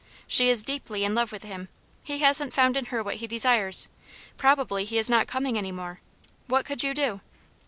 "She 0.25 0.49
is 0.49 0.63
deeply 0.63 1.03
in 1.03 1.13
love 1.13 1.31
with 1.31 1.43
him; 1.43 1.69
he 2.03 2.17
hasn't 2.21 2.55
found 2.55 2.75
in 2.75 2.85
her 2.85 3.03
what 3.03 3.17
he 3.17 3.27
desires; 3.27 3.87
probably 4.35 4.83
he 4.83 4.97
is 4.97 5.11
not 5.11 5.27
coming 5.27 5.59
any 5.59 5.71
more; 5.71 6.01
what 6.47 6.65
could 6.65 6.83
you 6.83 6.95
do?" 6.95 7.21